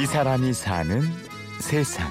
이 0.00 0.06
사람이 0.06 0.54
사는 0.54 1.02
세상. 1.60 2.10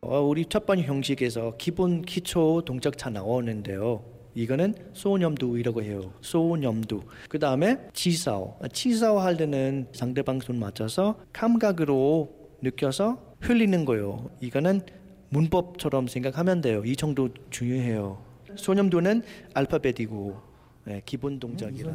어, 0.00 0.20
우리 0.20 0.46
첫 0.46 0.66
번째 0.66 0.84
형식에서 0.84 1.56
기본 1.58 2.02
기초 2.02 2.62
동작차 2.64 3.10
나오는데요. 3.10 4.04
이거는 4.36 4.74
소념두이라고 4.92 5.82
해요. 5.82 6.12
소념두. 6.20 7.02
그 7.28 7.40
다음에 7.40 7.88
치사오. 7.92 8.56
치사오 8.72 9.18
할 9.18 9.36
때는 9.36 9.88
상대방 9.92 10.38
손 10.38 10.60
맞춰서 10.60 11.18
감각으로 11.32 12.30
느껴서 12.62 13.34
흘리는 13.40 13.84
거예요. 13.84 14.30
이거는 14.40 14.82
문법처럼 15.30 16.06
생각하면 16.06 16.60
돼요. 16.60 16.84
이 16.84 16.94
정도 16.94 17.30
중요해요. 17.50 18.22
소념두는 18.54 19.24
알파벳이고 19.54 20.36
네, 20.84 21.02
기본 21.04 21.40
동작이라. 21.40 21.92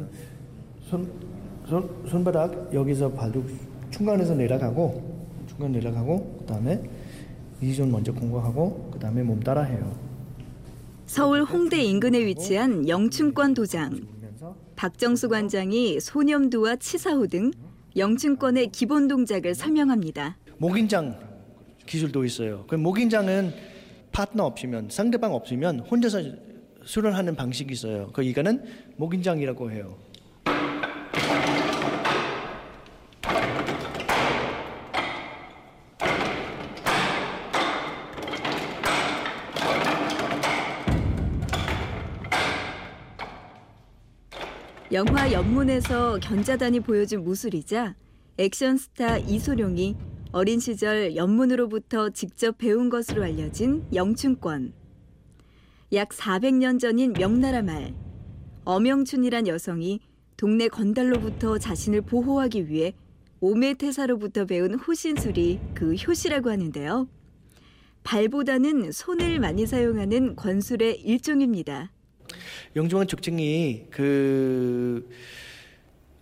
손, 0.82 1.53
손 1.68 1.88
손바닥 2.08 2.72
여기서 2.74 3.10
발도 3.12 3.44
중간에서 3.90 4.34
내려가고 4.34 5.02
중간 5.48 5.72
내려가고 5.72 6.36
그 6.40 6.46
다음에 6.46 6.82
이손 7.62 7.90
먼저 7.90 8.12
공격하고 8.12 8.90
그 8.92 8.98
다음에 8.98 9.22
몸 9.22 9.40
따라해요. 9.40 9.96
서울 11.06 11.42
홍대 11.44 11.82
인근에 11.82 12.24
위치한 12.24 12.88
영춘권 12.88 13.54
도장. 13.54 14.00
박정수 14.76 15.28
관장이 15.28 16.00
소념두와 16.00 16.76
치사호 16.76 17.28
등 17.28 17.52
영춘권의 17.96 18.72
기본 18.72 19.06
동작을 19.06 19.54
설명합니다. 19.54 20.36
목인장 20.58 21.16
기술도 21.86 22.24
있어요. 22.24 22.64
그 22.66 22.74
목인장은 22.74 23.52
파트너 24.12 24.44
없으면 24.44 24.88
상대방 24.90 25.32
없으면 25.32 25.80
혼자서 25.80 26.20
수련하는 26.84 27.36
방식이 27.36 27.72
있어요. 27.72 28.10
그 28.12 28.22
이거는 28.22 28.64
목인장이라고 28.96 29.70
해요. 29.70 29.96
영화 44.94 45.32
연문에서 45.32 46.20
견자단이 46.20 46.78
보여준 46.78 47.24
무술이자 47.24 47.96
액션 48.38 48.76
스타 48.76 49.18
이소룡이 49.18 49.96
어린 50.30 50.60
시절 50.60 51.16
연문으로부터 51.16 52.10
직접 52.10 52.58
배운 52.58 52.90
것으로 52.90 53.24
알려진 53.24 53.84
영춘권. 53.92 54.72
약 55.94 56.10
400년 56.10 56.78
전인 56.78 57.12
명나라 57.12 57.62
말 57.62 57.92
엄영춘이란 58.64 59.48
여성이 59.48 59.98
동네 60.36 60.68
건달로부터 60.68 61.58
자신을 61.58 62.02
보호하기 62.02 62.68
위해 62.68 62.94
오메태사로부터 63.40 64.44
배운 64.44 64.74
호신술이 64.74 65.58
그 65.74 65.94
효시라고 65.96 66.50
하는데요. 66.50 67.08
발보다는 68.04 68.92
손을 68.92 69.40
많이 69.40 69.66
사용하는 69.66 70.36
권술의 70.36 71.00
일종입니다. 71.00 71.90
영중한 72.76 73.06
특징이 73.06 73.86
그 73.90 75.08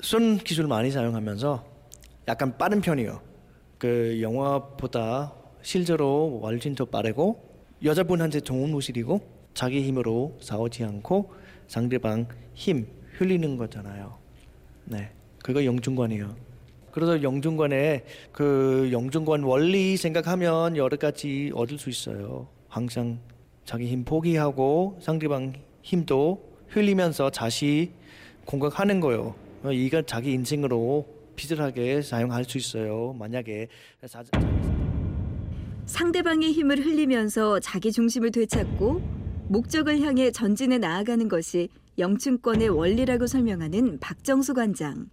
손 0.02 0.36
기술 0.38 0.66
많이 0.66 0.90
사용하면서 0.90 1.64
약간 2.26 2.58
빠른 2.58 2.80
편이에요. 2.80 3.22
그 3.78 4.18
영화보다 4.20 5.32
실제로 5.62 6.40
훨씬 6.42 6.74
더 6.74 6.84
빠르고 6.84 7.40
여자분한테 7.84 8.40
좋은 8.40 8.72
모습이고 8.72 9.20
자기 9.54 9.82
힘으로 9.82 10.36
싸우지 10.40 10.82
않고 10.82 11.32
상대방 11.68 12.26
힘 12.54 12.88
흘리는 13.16 13.56
거잖아요. 13.56 14.18
네, 14.86 15.12
그거 15.42 15.64
영중관이에요. 15.64 16.34
그래서 16.90 17.22
영중관에 17.22 18.04
그 18.32 18.88
영중관 18.92 19.44
원리 19.44 19.96
생각하면 19.96 20.76
여러 20.76 20.96
가지 20.96 21.52
얻을 21.54 21.78
수 21.78 21.90
있어요. 21.90 22.48
항상 22.68 23.20
자기 23.64 23.86
힘 23.86 24.04
포기하고 24.04 24.98
상대방 25.00 25.52
힘도 25.82 26.42
흘리면서 26.68 27.30
다시 27.30 27.92
공격하는 28.46 29.00
거예요. 29.00 29.34
이거 29.72 30.02
자기 30.02 30.32
인생으로 30.32 31.06
비슷하게 31.36 32.02
사용할 32.02 32.44
수 32.44 32.58
있어요. 32.58 33.14
만약에 33.18 33.68
사- 34.06 34.22
상대방의 35.86 36.52
힘을 36.52 36.78
흘리면서 36.84 37.60
자기 37.60 37.92
중심을 37.92 38.30
되찾고 38.30 39.02
목적을 39.48 40.00
향해 40.00 40.30
전진해 40.30 40.78
나아가는 40.78 41.28
것이 41.28 41.68
영춘권의 41.98 42.70
원리라고 42.70 43.26
설명하는 43.26 43.98
박정수 44.00 44.54
관장. 44.54 45.08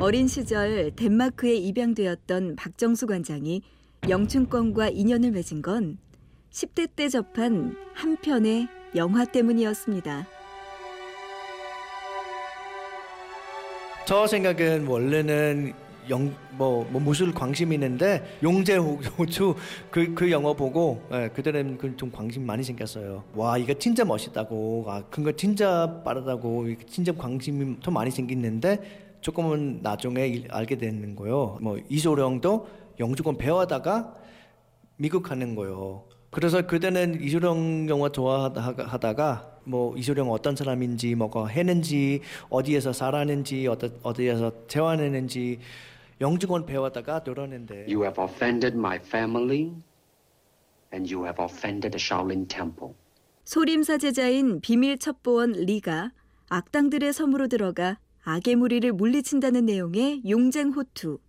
어린 0.00 0.28
시절 0.28 0.92
덴마크에 0.94 1.54
입양되었던 1.54 2.56
박정수 2.56 3.06
관장이 3.06 3.62
영춘권과 4.08 4.90
인연을 4.90 5.30
맺은 5.30 5.62
건 5.62 5.98
10대 6.50 6.88
때 6.94 7.08
접한 7.08 7.76
한 7.94 8.16
편의 8.20 8.68
영화 8.96 9.24
때문이었습니다. 9.24 10.26
저 14.06 14.26
생각은 14.26 14.86
원래는 14.86 15.72
영, 16.10 16.34
뭐, 16.50 16.84
뭐 16.90 17.00
무술 17.00 17.32
관심이 17.32 17.74
있는데 17.76 18.22
용재 18.42 18.76
호- 18.76 18.96
호주 19.18 19.54
그, 19.90 20.12
그 20.14 20.30
영화 20.30 20.52
보고 20.52 21.02
예, 21.10 21.30
그때는 21.32 21.78
그좀 21.78 22.10
관심 22.12 22.44
많이 22.44 22.62
생겼어요. 22.62 23.24
와 23.34 23.56
이거 23.56 23.72
진짜 23.74 24.04
멋있다고, 24.04 24.84
아 24.86 25.02
그거 25.08 25.32
진짜 25.32 26.02
빠르다고, 26.04 26.66
진짜 26.86 27.12
관심이 27.12 27.80
더 27.82 27.90
많이 27.90 28.10
생겼는데 28.10 29.16
조금은 29.22 29.80
나중에 29.82 30.26
일- 30.26 30.48
알게 30.52 30.76
되는 30.76 31.16
거요. 31.16 31.56
뭐 31.62 31.78
이소룡도 31.88 32.68
영주권 33.00 33.38
배워다가 33.38 34.14
미국 34.96 35.22
가는 35.22 35.54
거요. 35.54 36.04
그래서 36.34 36.66
그때는 36.66 37.22
이소룡 37.22 37.88
영화 37.88 38.08
좋아하다가 38.08 39.60
뭐 39.62 39.96
이소룡 39.96 40.32
어떤 40.32 40.56
사람인지 40.56 41.14
뭐가 41.14 41.46
했는지 41.46 42.22
어디에서 42.50 42.92
살았는지 42.92 43.68
어디, 43.68 43.92
어디에서 44.02 44.66
재활했는지 44.66 45.60
영주권 46.20 46.66
배웠다가 46.66 47.22
들었는데 47.22 47.86
You 47.86 48.02
have 48.02 48.20
offended 48.20 48.76
my 48.76 48.96
family, 48.96 49.74
and 50.92 51.14
you 51.14 51.24
have 51.24 51.40
offended 51.40 51.96
the 51.96 52.02
Shaolin 52.02 52.48
Temple. 52.48 52.94
소림사 53.44 53.98
제자인 53.98 54.60
비밀 54.60 54.98
첩보원 54.98 55.52
리가 55.52 56.10
악당들의 56.48 57.12
섬으로 57.12 57.46
들어가 57.46 58.00
악의 58.24 58.56
무리를 58.56 58.92
물리친다는 58.92 59.66
내용의 59.66 60.22
용쟁 60.28 60.70
호투. 60.70 61.20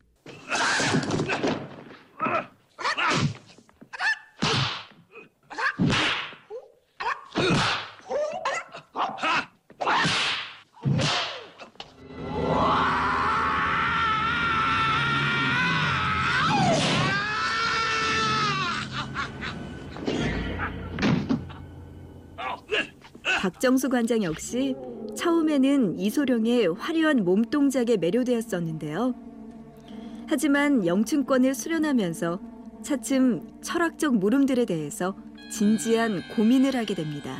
박정수 23.45 23.89
관장 23.89 24.23
역시 24.23 24.75
처음에는 25.15 25.99
이소룡의 25.99 26.73
화려한 26.79 27.23
몸동작에 27.23 27.97
매료되었었는데요. 27.97 29.13
하지만 30.25 30.83
영춘권을 30.87 31.53
수련하면서 31.53 32.39
차츰 32.81 33.47
철학적 33.61 34.17
물음들에 34.17 34.65
대해서 34.65 35.15
진지한 35.51 36.23
고민을 36.35 36.75
하게 36.75 36.95
됩니다. 36.95 37.37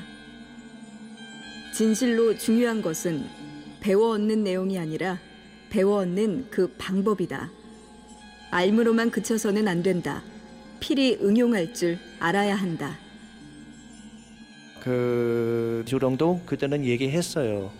진실로 1.74 2.38
중요한 2.38 2.84
것은 2.84 3.24
배워 3.80 4.12
얻는 4.12 4.44
내용이 4.44 4.78
아니라 4.78 5.18
배워 5.72 6.02
얻는 6.02 6.52
그 6.52 6.72
방법이다. 6.78 7.50
알므로만 8.52 9.10
그쳐서는 9.10 9.68
안 9.68 9.82
된다. 9.82 10.22
필히 10.80 11.18
응용할 11.20 11.74
줄 11.74 11.98
알아야 12.20 12.54
한다. 12.54 13.00
그 14.86 15.84
조령도 15.88 16.42
그때는 16.46 16.86
얘기했어요. 16.86 17.72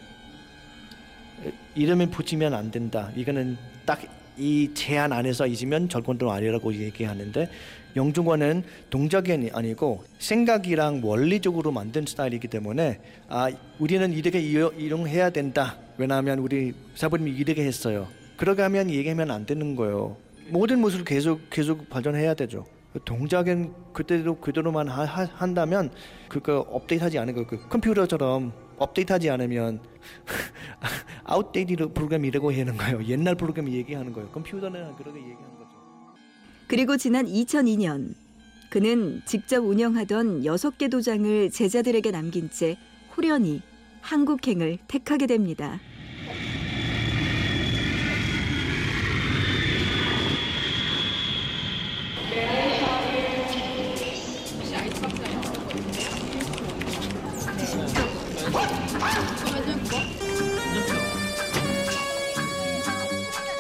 이름을 1.76 2.08
붙이면 2.10 2.54
안 2.54 2.72
된다. 2.72 3.12
이거는 3.16 3.58
딱 3.86 4.02
이 4.38 4.70
제한 4.74 5.14
안에서 5.14 5.48
있으면 5.48 5.88
절권도 5.88 6.30
아니라고 6.30 6.74
얘기하는데 6.74 7.48
영중권은 7.96 8.64
동작이 8.90 9.32
아니- 9.32 9.50
아니고 9.50 10.04
생각이랑 10.20 11.00
원리적으로 11.02 11.72
만든 11.72 12.06
스타일이기 12.06 12.50
때문에 12.50 13.00
아 13.30 13.50
우리는 13.80 14.12
이렇게 14.12 14.42
이용- 14.42 14.78
이용해야 14.78 15.30
된다. 15.30 15.78
왜냐하면 15.98 16.40
우리 16.40 16.74
사부님이 16.96 17.32
이렇게 17.32 17.64
했어요. 17.64 18.10
그러게 18.36 18.62
하면 18.64 18.90
얘기하면 18.90 19.32
안 19.32 19.46
되는 19.46 19.74
거예요. 19.78 20.18
모든 20.50 20.82
모습을 20.82 21.06
계속 21.06 21.50
계속 21.50 21.88
발전해야 21.90 22.34
되죠. 22.34 22.66
동작은 23.04 23.74
그때도 23.94 24.40
그대로만 24.40 24.88
하- 24.88 25.04
하- 25.06 25.26
한다면 25.26 25.92
그거 26.30 26.60
업데이트하지 26.60 27.20
않은 27.20 27.34
거 27.36 27.52
그 27.52 27.68
컴퓨터처럼 27.70 28.54
업데이트하지 28.78 29.30
않으면 29.30 29.80
outdated 31.24 31.94
program이라고 31.94 32.54
하는 32.54 32.78
거예요. 32.78 33.04
옛날 33.06 33.36
프로그램 33.36 33.70
얘기하는 33.70 34.14
거예요. 34.14 34.30
컴퓨터는 34.30 34.96
그렇게 34.96 35.20
얘기하는 35.20 35.50
거죠. 35.58 35.72
그리고 36.68 36.98
지난 36.98 37.26
2002년 37.26 38.14
그는 38.70 39.22
직접 39.26 39.64
운영하던 39.64 40.42
6개 40.44 40.90
도장을 40.92 41.50
제자들에게 41.52 42.12
남긴 42.12 42.50
채 42.50 42.78
홀연히 43.16 43.62
한국행을 44.02 44.78
택하게 44.88 45.28
됩니다. 45.28 45.80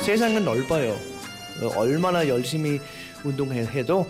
세상은 0.05 0.45
넓어요. 0.45 0.91
어, 1.63 1.71
얼마나 1.77 2.27
열심히 2.27 2.79
운동해도 3.23 4.07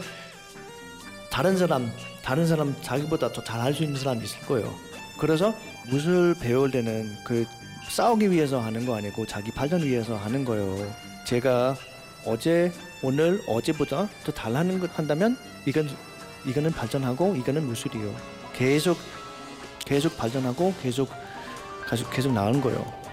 다른 1.31 1.55
사람, 1.55 1.89
다른 2.21 2.45
사람 2.45 2.75
자기보다 2.81 3.31
더 3.31 3.41
잘할 3.41 3.73
수 3.73 3.83
있는 3.83 3.97
사람이 3.97 4.25
있을 4.25 4.41
거예요. 4.41 4.75
그래서 5.17 5.55
무술 5.87 6.35
배울 6.37 6.69
때는 6.69 7.15
그 7.23 7.45
싸우기 7.87 8.29
위해서 8.29 8.59
하는 8.59 8.85
거 8.85 8.97
아니고 8.97 9.25
자기 9.25 9.51
발전 9.51 9.83
위해서 9.83 10.17
하는 10.17 10.43
거예요. 10.43 10.93
제가 11.25 11.77
어제, 12.25 12.73
오늘, 13.01 13.41
어제보다 13.47 14.09
더 14.25 14.31
잘하는 14.33 14.81
것 14.81 14.99
한다면 14.99 15.37
이건 15.65 15.89
이거는 16.45 16.71
발전하고 16.71 17.37
이거는 17.37 17.65
무술이요. 17.67 18.13
계속 18.53 18.97
계속 19.85 20.17
발전하고 20.17 20.73
계속 20.83 21.09
계속 21.89 22.09
계속 22.11 22.33
나오는 22.33 22.59
거예요. 22.59 23.04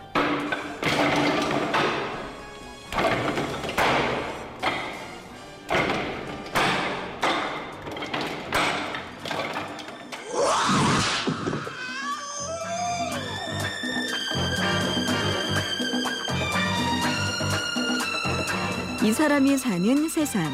이 19.05 19.13
사람이 19.13 19.59
사는 19.59 20.09
세상. 20.09 20.45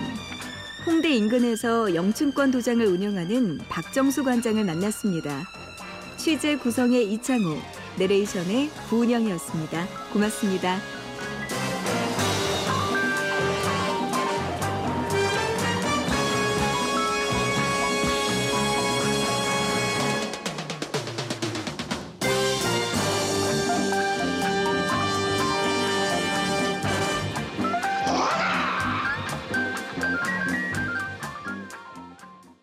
홍대 0.87 1.11
인근에서 1.11 1.95
영춘권 1.95 2.51
도장을 2.51 2.85
운영하는 2.87 3.59
박정수 3.69 4.25
관장을 4.25 4.65
만났습니다. 4.65 5.47
취재 6.17 6.57
구성의 6.57 7.13
이창호, 7.13 7.59
내레이션의 7.99 8.71
구은영이었습니다. 8.89 9.87
고맙습니다. 10.15 10.79